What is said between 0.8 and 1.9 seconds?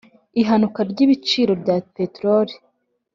ry’ibiciro bya